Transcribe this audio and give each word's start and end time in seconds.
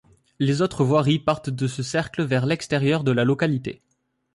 Les 0.39 0.63
autres 0.63 0.83
voiries 0.83 1.19
partent 1.19 1.51
de 1.51 1.67
ce 1.67 1.83
cercle 1.83 2.23
vers 2.23 2.47
l'extérieur 2.47 3.03
de 3.03 3.11
la 3.11 3.23
localité. 3.23 3.83